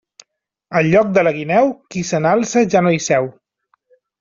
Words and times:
Al 0.79 0.89
lloc 0.93 1.11
de 1.17 1.25
la 1.27 1.33
guineu, 1.35 1.69
qui 1.95 2.03
se 2.13 2.23
n'alça 2.25 2.65
ja 2.75 2.85
no 2.87 2.97
hi 2.97 3.01
seu. 3.11 3.31